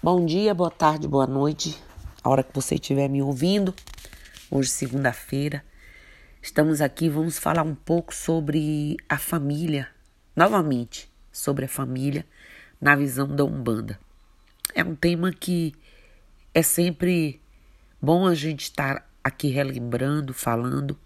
Bom 0.00 0.24
dia, 0.24 0.54
boa 0.54 0.70
tarde, 0.70 1.08
boa 1.08 1.26
noite, 1.26 1.76
a 2.22 2.30
hora 2.30 2.44
que 2.44 2.54
você 2.54 2.76
estiver 2.76 3.08
me 3.08 3.20
ouvindo. 3.20 3.74
Hoje, 4.48 4.70
segunda-feira, 4.70 5.64
estamos 6.40 6.80
aqui, 6.80 7.08
vamos 7.08 7.36
falar 7.36 7.64
um 7.64 7.74
pouco 7.74 8.14
sobre 8.14 8.96
a 9.08 9.18
família, 9.18 9.88
novamente, 10.36 11.10
sobre 11.32 11.64
a 11.64 11.68
família 11.68 12.24
na 12.80 12.94
visão 12.94 13.26
da 13.26 13.42
Umbanda. 13.42 13.98
É 14.72 14.84
um 14.84 14.94
tema 14.94 15.32
que 15.32 15.74
é 16.54 16.62
sempre 16.62 17.42
bom 18.00 18.24
a 18.24 18.36
gente 18.36 18.62
estar 18.62 19.04
aqui 19.22 19.48
relembrando, 19.48 20.32
falando. 20.32 20.96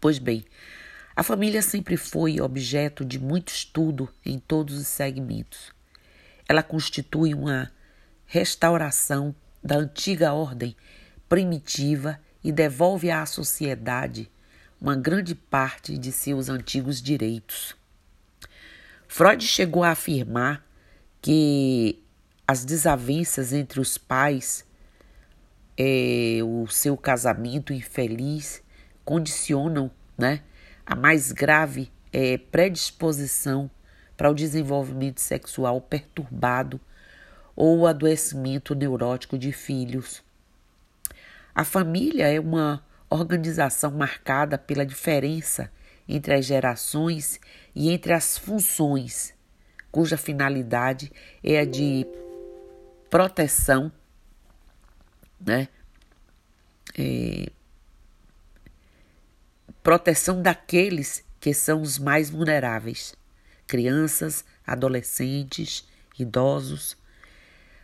Pois 0.00 0.18
bem, 0.18 0.44
a 1.14 1.22
família 1.22 1.62
sempre 1.62 1.96
foi 1.96 2.40
objeto 2.40 3.04
de 3.04 3.20
muito 3.20 3.50
estudo 3.50 4.08
em 4.26 4.40
todos 4.40 4.76
os 4.76 4.88
segmentos 4.88 5.72
ela 6.48 6.62
constitui 6.62 7.34
uma 7.34 7.70
restauração 8.26 9.34
da 9.62 9.76
antiga 9.76 10.32
ordem 10.32 10.76
primitiva 11.28 12.20
e 12.42 12.52
devolve 12.52 13.10
à 13.10 13.24
sociedade 13.24 14.30
uma 14.80 14.94
grande 14.94 15.34
parte 15.34 15.96
de 15.96 16.12
seus 16.12 16.48
antigos 16.48 17.00
direitos. 17.00 17.74
Freud 19.08 19.46
chegou 19.46 19.82
a 19.82 19.90
afirmar 19.90 20.62
que 21.22 22.02
as 22.46 22.64
desavenças 22.64 23.52
entre 23.52 23.80
os 23.80 23.96
pais, 23.96 24.64
é, 25.78 26.40
o 26.42 26.66
seu 26.66 26.96
casamento 26.96 27.72
infeliz, 27.72 28.62
condicionam 29.04 29.90
né, 30.18 30.42
a 30.84 30.94
mais 30.94 31.32
grave 31.32 31.90
é, 32.12 32.36
predisposição 32.36 33.70
para 34.16 34.30
o 34.30 34.34
desenvolvimento 34.34 35.20
sexual 35.20 35.80
perturbado 35.80 36.80
ou 37.56 37.80
o 37.80 37.86
adoecimento 37.86 38.74
neurótico 38.74 39.38
de 39.38 39.52
filhos. 39.52 40.22
A 41.54 41.64
família 41.64 42.26
é 42.32 42.40
uma 42.40 42.84
organização 43.08 43.90
marcada 43.92 44.58
pela 44.58 44.84
diferença 44.84 45.70
entre 46.08 46.34
as 46.34 46.44
gerações 46.44 47.40
e 47.74 47.90
entre 47.90 48.12
as 48.12 48.36
funções, 48.36 49.32
cuja 49.90 50.16
finalidade 50.16 51.10
é 51.42 51.60
a 51.60 51.64
de 51.64 52.06
proteção, 53.08 53.90
né? 55.40 55.68
É, 56.96 57.50
proteção 59.82 60.42
daqueles 60.42 61.24
que 61.40 61.54
são 61.54 61.82
os 61.82 61.98
mais 61.98 62.30
vulneráveis 62.30 63.14
crianças, 63.66 64.44
adolescentes, 64.66 65.86
idosos. 66.18 66.96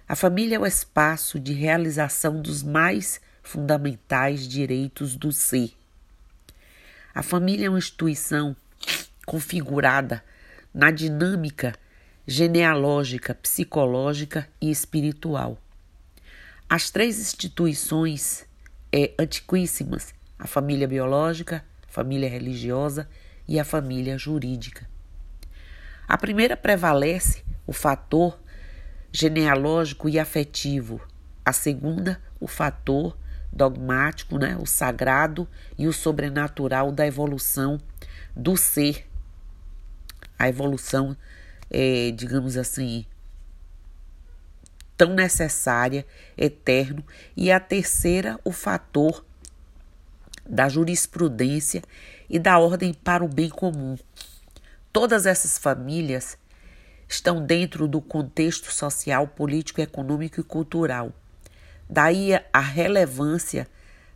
A 0.08 0.16
família 0.16 0.56
é 0.56 0.58
o 0.58 0.66
espaço 0.66 1.38
de 1.38 1.52
realização 1.52 2.40
dos 2.40 2.62
mais 2.62 3.20
fundamentais 3.42 4.46
direitos 4.46 5.16
do 5.16 5.32
ser. 5.32 5.72
A 7.14 7.22
família 7.22 7.66
é 7.66 7.68
uma 7.68 7.78
instituição 7.78 8.54
configurada 9.26 10.22
na 10.72 10.90
dinâmica 10.90 11.74
genealógica, 12.26 13.34
psicológica 13.34 14.48
e 14.60 14.70
espiritual. 14.70 15.58
As 16.68 16.90
três 16.90 17.18
instituições 17.18 18.46
é, 18.92 19.12
antiquíssimas: 19.18 20.14
a 20.38 20.46
família 20.46 20.86
biológica, 20.86 21.64
a 21.88 21.92
família 21.92 22.28
religiosa 22.28 23.08
e 23.48 23.58
a 23.58 23.64
família 23.64 24.16
jurídica. 24.16 24.88
A 26.10 26.18
primeira 26.18 26.56
prevalece 26.56 27.44
o 27.64 27.72
fator 27.72 28.36
genealógico 29.12 30.08
e 30.08 30.18
afetivo. 30.18 31.00
A 31.44 31.52
segunda, 31.52 32.20
o 32.40 32.48
fator 32.48 33.16
dogmático, 33.52 34.36
né, 34.36 34.56
o 34.60 34.66
sagrado 34.66 35.48
e 35.78 35.86
o 35.86 35.92
sobrenatural 35.92 36.90
da 36.90 37.06
evolução 37.06 37.80
do 38.34 38.56
ser. 38.56 39.08
A 40.36 40.48
evolução, 40.48 41.16
é, 41.70 42.10
digamos 42.10 42.56
assim, 42.56 43.06
tão 44.96 45.14
necessária, 45.14 46.04
eterno. 46.36 47.04
E 47.36 47.52
a 47.52 47.60
terceira, 47.60 48.36
o 48.44 48.50
fator 48.50 49.24
da 50.44 50.68
jurisprudência 50.68 51.84
e 52.28 52.36
da 52.36 52.58
ordem 52.58 52.92
para 52.92 53.24
o 53.24 53.28
bem 53.28 53.48
comum. 53.48 53.96
Todas 54.92 55.24
essas 55.24 55.56
famílias 55.56 56.36
estão 57.08 57.44
dentro 57.44 57.86
do 57.86 58.00
contexto 58.00 58.72
social, 58.72 59.28
político, 59.28 59.80
econômico 59.80 60.40
e 60.40 60.44
cultural. 60.44 61.12
Daí 61.88 62.32
a 62.52 62.60
relevância 62.60 63.68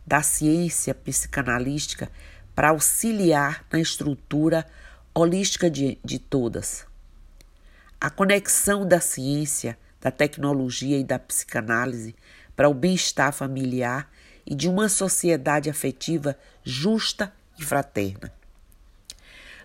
da 0.05 0.21
ciência 0.21 0.93
psicanalística 0.93 2.11
para 2.53 2.69
auxiliar 2.69 3.65
na 3.71 3.79
estrutura 3.79 4.65
holística 5.13 5.69
de, 5.69 5.97
de 6.03 6.19
todas. 6.19 6.85
A 7.99 8.09
conexão 8.09 8.85
da 8.85 8.99
ciência, 8.99 9.77
da 10.01 10.11
tecnologia 10.11 10.99
e 10.99 11.05
da 11.05 11.17
psicanálise 11.17 12.13
para 12.53 12.67
o 12.67 12.73
bem-estar 12.73 13.31
familiar 13.31 14.11
e 14.45 14.53
de 14.53 14.67
uma 14.67 14.89
sociedade 14.89 15.69
afetiva 15.69 16.37
justa 16.63 17.33
e 17.57 17.63
fraterna. 17.63 18.31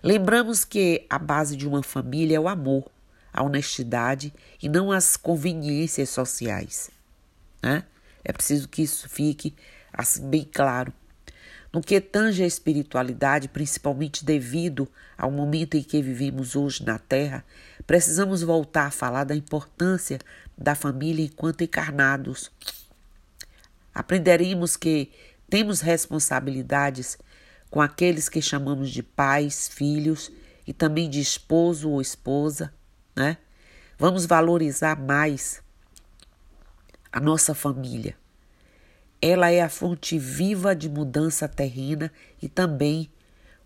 Lembramos 0.03 0.65
que 0.65 1.05
a 1.09 1.19
base 1.19 1.55
de 1.55 1.67
uma 1.67 1.83
família 1.83 2.37
é 2.37 2.39
o 2.39 2.47
amor, 2.47 2.89
a 3.31 3.43
honestidade 3.43 4.33
e 4.61 4.67
não 4.67 4.91
as 4.91 5.15
conveniências 5.15 6.09
sociais. 6.09 6.89
Né? 7.61 7.83
É 8.23 8.33
preciso 8.33 8.67
que 8.67 8.81
isso 8.81 9.07
fique 9.07 9.53
assim 9.93 10.27
bem 10.27 10.43
claro. 10.43 10.91
No 11.71 11.81
que 11.81 12.01
tange 12.01 12.43
a 12.43 12.47
espiritualidade, 12.47 13.47
principalmente 13.47 14.25
devido 14.25 14.87
ao 15.17 15.31
momento 15.31 15.77
em 15.77 15.83
que 15.83 16.01
vivemos 16.01 16.55
hoje 16.55 16.83
na 16.83 16.99
Terra, 16.99 17.45
precisamos 17.87 18.41
voltar 18.41 18.87
a 18.87 18.91
falar 18.91 19.23
da 19.23 19.35
importância 19.35 20.19
da 20.57 20.75
família 20.75 21.23
enquanto 21.23 21.63
encarnados. 21.63 22.51
Aprenderemos 23.93 24.75
que 24.75 25.11
temos 25.49 25.79
responsabilidades 25.79 27.17
com 27.71 27.81
aqueles 27.81 28.27
que 28.27 28.41
chamamos 28.41 28.91
de 28.91 29.01
pais, 29.01 29.69
filhos 29.69 30.29
e 30.67 30.73
também 30.73 31.09
de 31.09 31.21
esposo 31.21 31.89
ou 31.89 32.01
esposa, 32.01 32.71
né? 33.15 33.37
Vamos 33.97 34.25
valorizar 34.25 34.99
mais 34.99 35.63
a 37.11 37.19
nossa 37.19 37.55
família. 37.55 38.15
Ela 39.21 39.51
é 39.51 39.61
a 39.61 39.69
fonte 39.69 40.19
viva 40.19 40.75
de 40.75 40.89
mudança 40.89 41.47
terrena 41.47 42.11
e 42.41 42.49
também, 42.49 43.09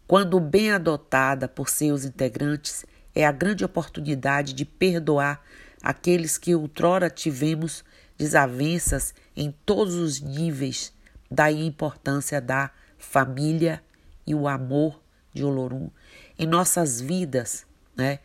quando 0.07 0.39
bem 0.39 0.71
adotada 0.71 1.47
por 1.47 1.67
seus 1.67 2.05
integrantes, 2.05 2.85
é 3.15 3.25
a 3.25 3.31
grande 3.31 3.65
oportunidade 3.65 4.53
de 4.53 4.65
perdoar 4.65 5.41
aqueles 5.81 6.37
que 6.37 6.53
outrora 6.53 7.09
tivemos 7.09 7.83
desavenças 8.17 9.15
em 9.35 9.51
todos 9.65 9.95
os 9.95 10.19
níveis, 10.19 10.93
daí 11.31 11.61
a 11.61 11.65
importância 11.65 12.39
da 12.39 12.69
família 12.97 13.81
e 14.25 14.33
o 14.33 14.47
amor 14.47 15.01
de 15.33 15.43
Olorum 15.43 15.89
em 16.37 16.47
nossas 16.47 16.99
vidas, 16.99 17.65
né? 17.95 18.19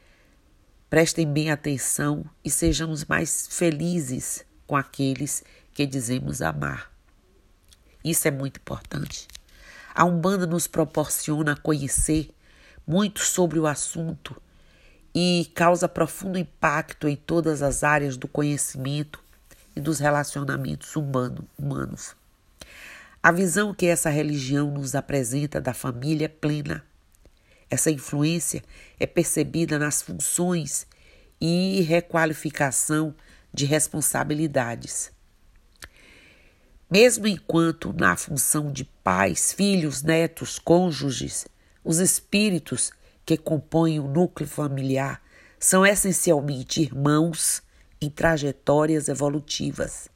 Prestem 0.88 1.30
bem 1.30 1.50
atenção 1.50 2.24
e 2.44 2.50
sejamos 2.50 3.04
mais 3.04 3.46
felizes 3.50 4.44
com 4.66 4.76
aqueles 4.76 5.44
que 5.72 5.86
dizemos 5.86 6.42
amar. 6.42 6.90
Isso 8.02 8.26
é 8.26 8.30
muito 8.30 8.58
importante. 8.58 9.28
A 9.94 10.04
Umbanda 10.04 10.46
nos 10.46 10.66
proporciona 10.66 11.56
conhecer 11.56 12.30
muito 12.86 13.20
sobre 13.20 13.58
o 13.58 13.66
assunto 13.66 14.40
e 15.14 15.50
causa 15.54 15.88
profundo 15.88 16.38
impacto 16.38 17.08
em 17.08 17.16
todas 17.16 17.62
as 17.62 17.84
áreas 17.84 18.16
do 18.16 18.26
conhecimento 18.26 19.22
e 19.76 19.80
dos 19.80 19.98
relacionamentos 19.98 20.96
humano, 20.96 21.46
humanos. 21.58 22.16
A 23.22 23.30
visão 23.30 23.74
que 23.74 23.84
essa 23.84 24.08
religião 24.08 24.70
nos 24.70 24.94
apresenta 24.94 25.60
da 25.60 25.74
família 25.74 26.26
plena. 26.26 26.82
Essa 27.68 27.90
influência 27.90 28.64
é 28.98 29.06
percebida 29.06 29.78
nas 29.78 30.00
funções 30.00 30.86
e 31.38 31.82
requalificação 31.82 33.14
de 33.52 33.66
responsabilidades. 33.66 35.12
Mesmo 36.90 37.26
enquanto 37.26 37.92
na 37.92 38.16
função 38.16 38.72
de 38.72 38.84
pais, 38.84 39.52
filhos, 39.52 40.02
netos, 40.02 40.58
cônjuges, 40.58 41.46
os 41.84 41.98
espíritos 41.98 42.90
que 43.26 43.36
compõem 43.36 44.00
o 44.00 44.08
núcleo 44.08 44.48
familiar 44.48 45.22
são 45.58 45.84
essencialmente 45.84 46.80
irmãos 46.80 47.62
em 48.00 48.08
trajetórias 48.08 49.10
evolutivas 49.10 50.08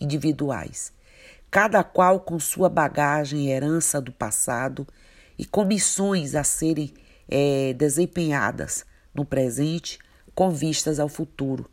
individuais 0.00 0.97
cada 1.50 1.82
qual 1.82 2.20
com 2.20 2.38
sua 2.38 2.68
bagagem 2.68 3.46
e 3.46 3.50
herança 3.50 4.00
do 4.00 4.12
passado 4.12 4.86
e 5.38 5.44
com 5.44 5.64
missões 5.64 6.34
a 6.34 6.44
serem 6.44 6.92
é, 7.28 7.72
desempenhadas 7.74 8.84
no 9.14 9.24
presente 9.24 9.98
com 10.34 10.50
vistas 10.50 11.00
ao 11.00 11.08
futuro. 11.08 11.68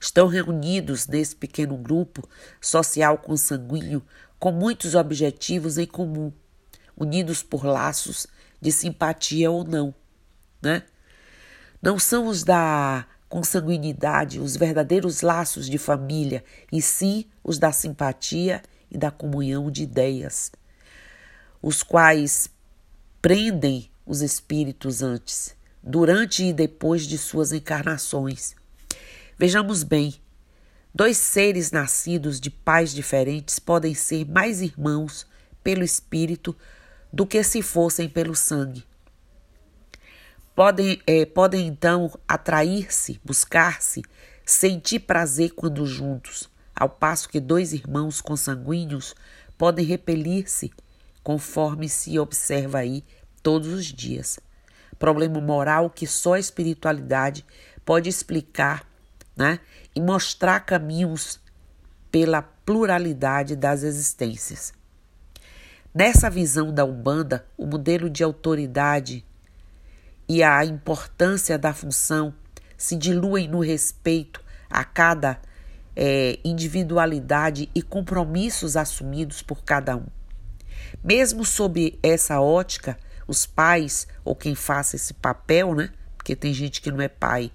estão 0.00 0.28
reunidos 0.28 1.06
nesse 1.06 1.36
pequeno 1.36 1.76
grupo 1.76 2.26
social 2.60 3.18
consanguíneo 3.18 4.02
com 4.38 4.50
muitos 4.50 4.94
objetivos 4.94 5.76
em 5.76 5.86
comum, 5.86 6.32
unidos 6.96 7.42
por 7.42 7.64
laços 7.64 8.26
de 8.60 8.72
simpatia 8.72 9.50
ou 9.50 9.64
não, 9.64 9.94
né? 10.62 10.84
Não 11.82 11.98
são 11.98 12.26
os 12.26 12.44
da 12.44 13.06
consanguinidade 13.30 14.40
os 14.40 14.56
verdadeiros 14.56 15.22
laços 15.22 15.70
de 15.70 15.78
família, 15.78 16.44
e 16.70 16.82
sim 16.82 17.24
os 17.44 17.58
da 17.58 17.70
simpatia 17.70 18.60
e 18.90 18.98
da 18.98 19.10
comunhão 19.10 19.70
de 19.70 19.84
ideias, 19.84 20.50
os 21.62 21.82
quais 21.82 22.50
prendem 23.22 23.88
os 24.04 24.20
espíritos 24.20 25.00
antes, 25.00 25.54
durante 25.80 26.44
e 26.44 26.52
depois 26.52 27.06
de 27.06 27.16
suas 27.16 27.52
encarnações. 27.52 28.56
Vejamos 29.38 29.84
bem, 29.84 30.16
dois 30.92 31.16
seres 31.16 31.70
nascidos 31.70 32.40
de 32.40 32.50
pais 32.50 32.92
diferentes 32.92 33.60
podem 33.60 33.94
ser 33.94 34.28
mais 34.28 34.60
irmãos 34.60 35.24
pelo 35.62 35.84
espírito 35.84 36.56
do 37.12 37.24
que 37.24 37.42
se 37.44 37.62
fossem 37.62 38.08
pelo 38.08 38.34
sangue. 38.34 38.89
Podem, 40.60 41.00
é, 41.06 41.24
podem 41.24 41.66
então 41.66 42.12
atrair-se, 42.28 43.18
buscar-se, 43.24 44.02
sentir 44.44 44.98
prazer 44.98 45.52
quando 45.52 45.86
juntos, 45.86 46.50
ao 46.76 46.86
passo 46.86 47.30
que 47.30 47.40
dois 47.40 47.72
irmãos 47.72 48.20
consanguíneos 48.20 49.14
podem 49.56 49.86
repelir-se, 49.86 50.70
conforme 51.22 51.88
se 51.88 52.18
observa 52.18 52.80
aí 52.80 53.02
todos 53.42 53.68
os 53.72 53.86
dias. 53.86 54.38
Problema 54.98 55.40
moral 55.40 55.88
que 55.88 56.06
só 56.06 56.34
a 56.34 56.38
espiritualidade 56.38 57.42
pode 57.82 58.10
explicar 58.10 58.86
né, 59.34 59.60
e 59.96 59.98
mostrar 60.02 60.60
caminhos 60.60 61.40
pela 62.10 62.42
pluralidade 62.42 63.56
das 63.56 63.82
existências. 63.82 64.74
Nessa 65.94 66.28
visão 66.28 66.70
da 66.70 66.84
Umbanda, 66.84 67.46
o 67.56 67.64
modelo 67.64 68.10
de 68.10 68.22
autoridade 68.22 69.24
e 70.30 70.44
a 70.44 70.64
importância 70.64 71.58
da 71.58 71.74
função 71.74 72.32
se 72.78 72.94
diluem 72.94 73.48
no 73.48 73.58
respeito 73.58 74.40
a 74.70 74.84
cada 74.84 75.40
é, 75.96 76.38
individualidade 76.44 77.68
e 77.74 77.82
compromissos 77.82 78.76
assumidos 78.76 79.42
por 79.42 79.64
cada 79.64 79.96
um. 79.96 80.06
Mesmo 81.02 81.44
sob 81.44 81.98
essa 82.00 82.40
ótica, 82.40 82.96
os 83.26 83.44
pais, 83.44 84.06
ou 84.24 84.36
quem 84.36 84.54
faça 84.54 84.94
esse 84.94 85.12
papel, 85.14 85.74
né? 85.74 85.90
Porque 86.16 86.36
tem 86.36 86.54
gente 86.54 86.80
que 86.80 86.92
não 86.92 87.00
é 87.00 87.08
pai 87.08 87.50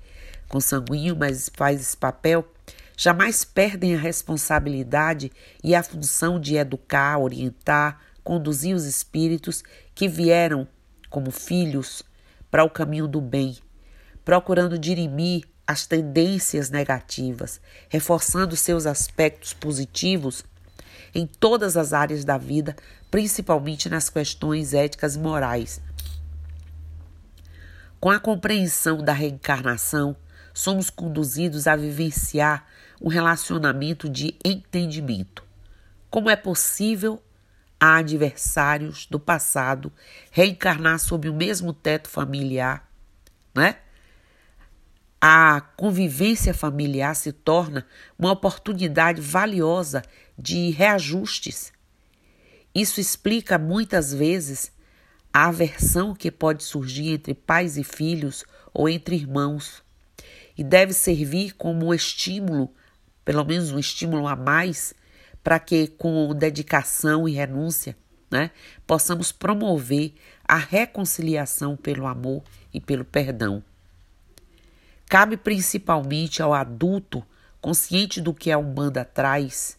consanguíneo, 0.50 1.16
mas 1.16 1.50
faz 1.56 1.80
esse 1.80 1.96
papel, 1.96 2.46
jamais 2.98 3.46
perdem 3.46 3.96
a 3.96 4.00
responsabilidade 4.00 5.32
e 5.64 5.74
a 5.74 5.82
função 5.82 6.38
de 6.38 6.58
educar, 6.58 7.20
orientar, 7.20 8.02
conduzir 8.22 8.76
os 8.76 8.84
espíritos 8.84 9.64
que 9.96 10.10
vieram 10.10 10.68
como 11.10 11.32
filhos 11.32 12.04
para 12.50 12.64
o 12.64 12.70
caminho 12.70 13.08
do 13.08 13.20
bem, 13.22 13.58
procurando 14.24 14.78
dirimir 14.80 15.46
as 15.68 15.88
tendências 15.88 16.70
negativas, 16.70 17.60
reforçando 17.90 18.56
seus 18.56 18.86
aspectos 18.86 19.54
positivos 19.54 20.44
em 21.14 21.26
todas 21.26 21.78
as 21.78 21.94
áreas 21.94 22.24
da 22.24 22.38
vida, 22.38 22.76
principalmente 23.10 23.90
nas 23.90 24.10
questões 24.10 24.74
éticas 24.74 25.16
e 25.16 25.20
morais. 25.20 25.82
Com 28.00 28.12
a 28.12 28.20
compreensão 28.20 28.98
da 28.98 29.14
reencarnação, 29.14 30.16
somos 30.54 30.90
conduzidos 30.90 31.68
a 31.68 31.76
vivenciar 31.76 32.66
um 33.02 33.10
relacionamento 33.10 34.08
de 34.08 34.36
entendimento. 34.44 35.44
Como 36.10 36.30
é 36.30 36.36
possível 36.36 37.22
a 37.86 37.98
adversários 37.98 39.06
do 39.06 39.20
passado 39.20 39.94
reencarnar 40.32 40.98
sob 40.98 41.30
o 41.30 41.34
mesmo 41.36 41.72
teto 41.72 42.10
familiar, 42.10 42.90
né? 43.54 43.78
A 45.22 45.62
convivência 45.78 46.52
familiar 46.52 47.16
se 47.16 47.32
torna 47.32 47.86
uma 48.18 48.32
oportunidade 48.32 49.22
valiosa 49.22 50.02
de 50.38 50.72
reajustes. 50.72 51.72
Isso 52.74 53.00
explica 53.00 53.60
muitas 53.60 54.12
vezes 54.12 54.72
a 55.32 55.48
aversão 55.48 56.16
que 56.16 56.32
pode 56.32 56.64
surgir 56.64 57.14
entre 57.14 57.36
pais 57.36 57.78
e 57.78 57.84
filhos 57.84 58.44
ou 58.74 58.90
entre 58.90 59.16
irmãos 59.16 59.84
e 60.58 60.64
deve 60.64 60.92
servir 60.92 61.54
como 61.54 61.94
estímulo, 61.94 62.74
pelo 63.24 63.46
menos 63.46 63.72
um 63.72 63.78
estímulo 63.78 64.28
a 64.28 64.36
mais, 64.36 64.94
para 65.46 65.60
que, 65.60 65.86
com 65.86 66.34
dedicação 66.34 67.30
e 67.30 67.34
renúncia, 67.34 67.96
né, 68.32 68.50
possamos 68.88 69.32
promover 69.32 70.16
a 70.44 70.56
reconciliação 70.56 71.78
pelo 71.78 72.08
amor 72.08 72.42
e 72.74 72.82
pelo 72.82 73.06
perdão. 73.06 73.64
Cabe 75.08 75.38
principalmente 75.38 76.42
ao 76.42 76.52
adulto, 76.52 77.24
consciente 77.62 78.20
do 78.20 78.34
que 78.34 78.52
a 78.52 78.58
Umbanda 78.58 79.06
traz, 79.06 79.78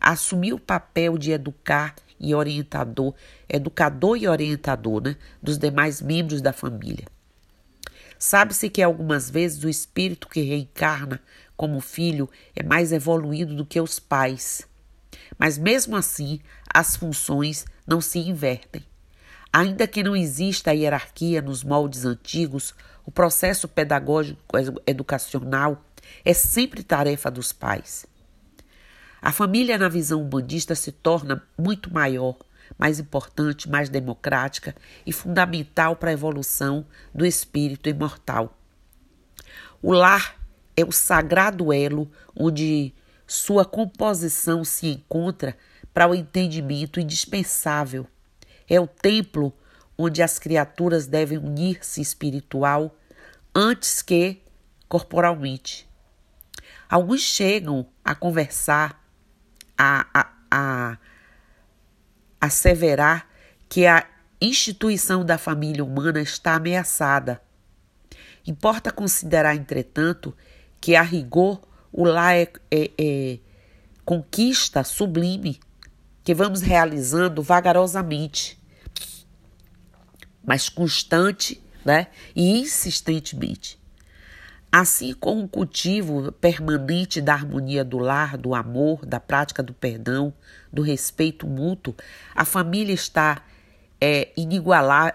assumir 0.00 0.52
o 0.52 0.60
papel 0.60 1.18
de 1.18 1.32
educar 1.32 1.96
e 2.20 2.32
orientador, 2.32 3.12
educador 3.48 4.16
e 4.16 4.28
orientador 4.28 5.02
né, 5.02 5.16
dos 5.42 5.58
demais 5.58 6.00
membros 6.00 6.40
da 6.40 6.52
família. 6.52 7.08
Sabe-se 8.20 8.70
que 8.70 8.80
algumas 8.80 9.28
vezes 9.28 9.64
o 9.64 9.68
espírito 9.68 10.28
que 10.28 10.42
reencarna 10.42 11.20
como 11.56 11.80
filho 11.80 12.30
é 12.54 12.62
mais 12.62 12.92
evoluído 12.92 13.56
do 13.56 13.66
que 13.66 13.80
os 13.80 13.98
pais. 13.98 14.67
Mas 15.38 15.58
mesmo 15.58 15.96
assim, 15.96 16.40
as 16.72 16.96
funções 16.96 17.64
não 17.86 18.00
se 18.00 18.18
invertem. 18.18 18.82
Ainda 19.52 19.86
que 19.86 20.02
não 20.02 20.14
exista 20.14 20.74
hierarquia 20.74 21.40
nos 21.40 21.64
moldes 21.64 22.04
antigos, 22.04 22.74
o 23.04 23.10
processo 23.10 23.66
pedagógico 23.66 24.40
educacional 24.86 25.82
é 26.24 26.34
sempre 26.34 26.82
tarefa 26.82 27.30
dos 27.30 27.52
pais. 27.52 28.06
A 29.20 29.32
família, 29.32 29.78
na 29.78 29.88
visão 29.88 30.22
humanista, 30.22 30.74
se 30.74 30.92
torna 30.92 31.42
muito 31.56 31.92
maior, 31.92 32.36
mais 32.78 33.00
importante, 33.00 33.68
mais 33.68 33.88
democrática 33.88 34.76
e 35.04 35.12
fundamental 35.12 35.96
para 35.96 36.10
a 36.10 36.12
evolução 36.12 36.86
do 37.14 37.26
espírito 37.26 37.88
imortal. 37.88 38.56
O 39.82 39.92
lar 39.92 40.36
é 40.76 40.84
o 40.84 40.92
sagrado 40.92 41.72
elo 41.72 42.10
onde 42.36 42.94
sua 43.28 43.62
composição 43.62 44.64
se 44.64 44.86
encontra 44.86 45.54
para 45.92 46.08
o 46.08 46.14
entendimento 46.14 46.98
indispensável. 46.98 48.06
É 48.66 48.80
o 48.80 48.86
templo 48.86 49.52
onde 49.98 50.22
as 50.22 50.38
criaturas 50.38 51.06
devem 51.06 51.36
unir-se 51.36 52.00
espiritual 52.00 52.96
antes 53.54 54.00
que 54.00 54.40
corporalmente. 54.88 55.86
Alguns 56.88 57.20
chegam 57.20 57.86
a 58.02 58.14
conversar, 58.14 59.04
a, 59.76 60.06
a, 60.14 60.32
a 60.50 60.98
asseverar 62.40 63.28
que 63.68 63.86
a 63.86 64.08
instituição 64.40 65.22
da 65.22 65.36
família 65.36 65.84
humana 65.84 66.22
está 66.22 66.54
ameaçada. 66.54 67.42
Importa 68.46 68.90
considerar, 68.90 69.54
entretanto, 69.54 70.34
que 70.80 70.96
a 70.96 71.02
rigor 71.02 71.67
o 71.92 72.04
lar 72.04 72.34
é, 72.34 72.52
é, 72.70 72.90
é 72.98 73.38
conquista 74.04 74.84
sublime 74.84 75.60
que 76.24 76.34
vamos 76.34 76.60
realizando 76.60 77.42
vagarosamente, 77.42 78.58
mas 80.44 80.68
constante 80.68 81.62
né, 81.84 82.08
e 82.36 82.58
insistentemente. 82.60 83.78
Assim 84.70 85.14
como 85.14 85.44
o 85.44 85.48
cultivo 85.48 86.30
permanente 86.32 87.22
da 87.22 87.32
harmonia 87.32 87.82
do 87.82 87.96
lar, 87.96 88.36
do 88.36 88.54
amor, 88.54 89.06
da 89.06 89.18
prática 89.18 89.62
do 89.62 89.72
perdão, 89.72 90.32
do 90.70 90.82
respeito 90.82 91.46
mútuo, 91.46 91.94
a 92.34 92.44
família 92.44 92.92
está 92.92 93.42
é, 94.00 94.30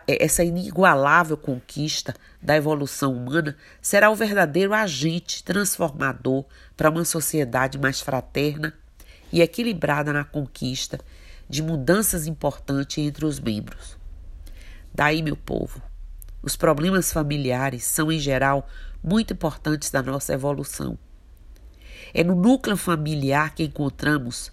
é, 0.08 0.24
essa 0.24 0.44
inigualável 0.44 1.38
conquista 1.38 2.14
da 2.42 2.56
evolução 2.56 3.16
humana 3.16 3.56
será 3.82 4.10
o 4.10 4.16
verdadeiro 4.16 4.74
agente 4.74 5.44
transformador 5.44 6.46
para 6.76 6.90
uma 6.90 7.06
sociedade 7.06 7.78
mais 7.78 8.02
fraterna 8.02 8.74
e 9.32 9.42
equilibrada 9.42 10.12
na 10.12 10.24
conquista 10.24 11.00
de 11.50 11.64
mudanças 11.64 12.28
importantes 12.28 12.98
entre 12.98 13.26
os 13.26 13.40
membros. 13.40 13.98
Daí, 14.94 15.22
meu 15.22 15.38
povo, 15.38 15.82
os 16.42 16.56
problemas 16.56 17.12
familiares 17.12 17.86
são, 17.86 18.12
em 18.12 18.20
geral, 18.20 18.68
muito 19.02 19.34
importantes 19.34 19.90
da 19.90 20.04
nossa 20.04 20.34
evolução. 20.34 20.98
É 22.14 22.24
no 22.24 22.36
núcleo 22.36 22.78
familiar 22.78 23.56
que 23.56 23.64
encontramos, 23.64 24.52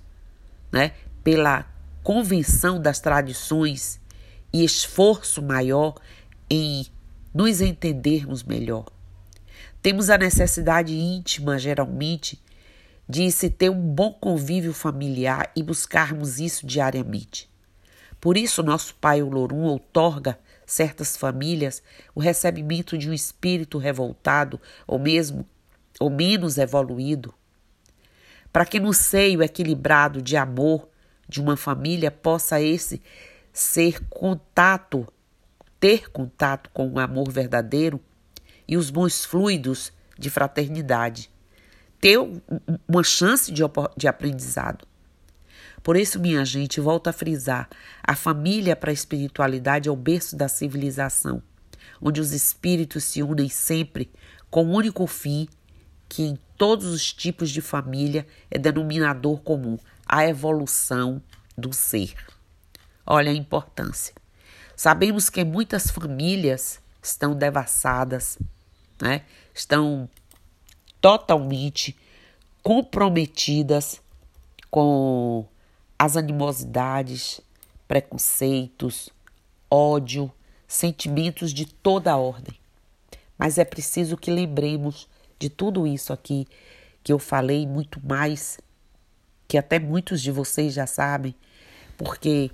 né, 0.73 0.93
pela 1.23 1.67
convenção 2.03 2.81
das 2.81 3.01
tradições 3.01 4.00
e 4.53 4.65
esforço 4.65 5.43
maior 5.43 5.95
em 6.49 6.87
nos 7.33 7.61
entendermos 7.61 8.43
melhor. 8.43 8.87
Temos 9.83 10.11
a 10.11 10.19
necessidade 10.19 10.95
íntima, 10.95 11.59
geralmente, 11.59 12.43
de 13.09 13.31
se 13.31 13.49
ter 13.49 13.71
um 13.71 13.81
bom 13.81 14.13
convívio 14.13 14.73
familiar 14.73 15.51
e 15.57 15.63
buscarmos 15.63 16.39
isso 16.39 16.67
diariamente. 16.67 17.49
Por 18.21 18.37
isso, 18.37 18.63
nosso 18.63 18.95
Pai 18.97 19.23
Olorum 19.23 19.63
outorga 19.63 20.39
certas 20.67 21.17
famílias 21.17 21.83
o 22.15 22.21
recebimento 22.21 22.97
de 22.97 23.11
um 23.11 23.13
espírito 23.13 23.79
revoltado 23.79 24.61
ou 24.87 24.99
mesmo 24.99 25.47
ou 25.99 26.09
menos 26.09 26.57
evoluído, 26.57 27.35
para 28.53 28.65
que 28.65 28.79
no 28.81 28.93
seio 28.93 29.43
equilibrado 29.43 30.23
de 30.23 30.37
amor 30.37 30.89
de 31.29 31.41
uma 31.41 31.57
família 31.57 32.11
possa 32.11 32.61
esse 32.61 33.03
ser 33.53 34.01
contato, 34.09 35.07
ter 35.79 36.11
contato 36.11 36.71
com 36.71 36.89
o 36.89 36.99
amor 36.99 37.31
verdadeiro 37.31 38.01
e 38.67 38.77
os 38.77 38.91
bons 38.91 39.25
fluidos 39.25 39.93
de 40.19 40.31
fraternidade, 40.31 41.31
ter 42.01 42.19
uma 42.89 43.03
chance 43.03 43.51
de, 43.51 43.63
de 43.97 44.07
aprendizado. 44.07 44.87
Por 45.83 45.97
isso, 45.97 46.21
minha 46.21 46.45
gente, 46.45 46.81
volto 46.81 47.09
a 47.09 47.13
frisar: 47.13 47.69
a 48.03 48.15
família 48.15 48.77
para 48.77 48.91
a 48.91 48.95
espiritualidade 48.95 49.89
é 49.89 49.93
o 49.93 49.97
berço 49.97 50.37
da 50.37 50.49
civilização, 50.49 51.43
onde 52.01 52.21
os 52.21 52.33
espíritos 52.33 53.05
se 53.05 53.23
unem 53.23 53.49
sempre 53.49 54.11
com 54.51 54.67
o 54.67 54.73
único 54.73 55.07
fim 55.07 55.49
que 56.09 56.23
em 56.23 56.39
todos 56.57 56.87
os 56.87 57.13
tipos 57.13 57.51
de 57.51 57.61
família 57.61 58.27
é 58.51 58.59
denominador 58.59 59.41
comum: 59.41 59.79
a 60.07 60.27
evolução 60.27 61.23
do 61.57 61.73
ser. 61.73 62.15
Olha 63.07 63.31
a 63.31 63.35
importância. 63.35 64.15
Sabemos 64.77 65.29
que 65.29 65.45
muitas 65.45 65.91
famílias 65.91 66.81
estão 67.03 67.35
devassadas, 67.35 68.39
né? 69.01 69.23
estão 69.55 70.09
totalmente 71.01 71.97
comprometidas 72.63 74.01
com 74.71 75.47
as 75.99 76.17
animosidades, 76.17 77.41
preconceitos, 77.89 79.11
ódio, 79.71 80.31
sentimentos 80.67 81.53
de 81.53 81.67
toda 81.67 82.13
a 82.13 82.17
ordem. 82.17 82.59
Mas 83.37 83.59
é 83.59 83.65
preciso 83.65 84.17
que 84.17 84.31
lembremos 84.31 85.09
de 85.39 85.49
tudo 85.49 85.87
isso 85.87 86.13
aqui 86.13 86.47
que 87.03 87.13
eu 87.13 87.19
falei, 87.19 87.67
muito 87.67 88.01
mais, 88.07 88.59
que 89.49 89.57
até 89.57 89.79
muitos 89.79 90.21
de 90.21 90.31
vocês 90.31 90.75
já 90.75 90.87
sabem, 90.87 91.35
porque 91.97 92.51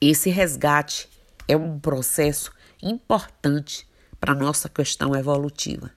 esse 0.00 0.30
resgate 0.30 1.08
é 1.46 1.56
um 1.56 1.78
processo 1.78 2.52
importante 2.82 3.88
para 4.20 4.32
a 4.32 4.36
nossa 4.36 4.68
questão 4.68 5.14
evolutiva. 5.14 5.90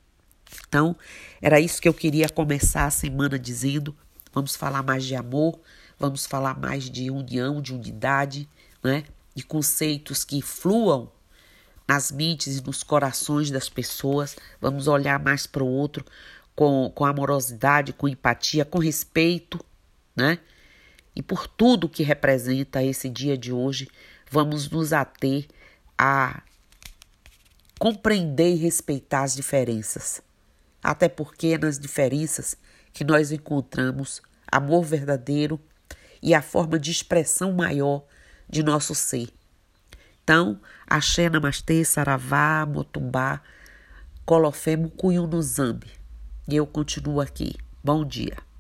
Então, 0.68 0.96
era 1.42 1.60
isso 1.60 1.82
que 1.82 1.88
eu 1.88 1.94
queria 1.94 2.30
começar 2.30 2.86
a 2.86 2.92
semana 2.92 3.38
dizendo. 3.38 3.96
Vamos 4.34 4.56
falar 4.56 4.84
mais 4.84 5.04
de 5.04 5.16
amor, 5.16 5.60
vamos 6.00 6.26
falar 6.26 6.58
mais 6.58 6.90
de 6.90 7.12
união, 7.12 7.62
de 7.62 7.74
unidade, 7.74 8.50
né? 8.84 9.04
de 9.36 9.44
conceitos 9.44 10.24
que 10.24 10.42
fluam 10.42 11.12
nas 11.88 12.12
mentes 12.12 12.58
e 12.58 12.64
nos 12.64 12.84
corações 12.84 13.52
das 13.52 13.70
pessoas. 13.70 14.36
Vamos 14.60 14.88
olhar 14.88 15.20
mais 15.20 15.46
para 15.46 15.64
o 15.64 15.68
outro 15.68 16.06
com, 16.56 16.92
com 16.94 17.06
amorosidade, 17.06 17.94
com 17.94 18.08
empatia, 18.08 18.66
com 18.66 18.80
respeito, 18.80 19.60
né? 20.16 20.40
E 21.16 21.22
por 21.22 21.48
tudo 21.48 21.90
que 21.90 22.04
representa 22.04 22.84
esse 22.84 23.10
dia 23.10 23.38
de 23.38 23.52
hoje, 23.52 23.90
vamos 24.30 24.70
nos 24.70 24.94
ater 24.94 25.48
a 25.98 26.42
compreender 27.80 28.54
e 28.54 28.58
respeitar 28.58 29.24
as 29.24 29.36
diferenças. 29.36 30.22
Até 30.84 31.10
porque 31.10 31.48
é 31.48 31.58
nas 31.58 31.78
diferenças 31.78 32.56
que 32.94 33.04
nós 33.04 33.32
encontramos 33.32 34.22
amor 34.52 34.84
verdadeiro 34.84 35.60
e 36.22 36.34
a 36.34 36.42
forma 36.42 36.80
de 36.80 36.92
expressão 36.92 37.52
maior 37.52 38.04
de 38.50 38.64
nosso 38.64 38.94
ser. 38.94 39.30
Então, 40.24 40.60
Axé, 40.88 41.30
Namastê, 41.30 41.84
Saravá, 41.84 42.66
Motumbá, 42.66 43.42
Colofé, 44.26 44.76
Mucuyu 44.76 45.26
no 45.26 45.42
Zambi. 45.42 45.92
E 46.48 46.56
eu 46.56 46.68
continuo 46.68 47.20
aqui. 47.20 47.56
Bom 47.84 48.06
dia. 48.06 48.51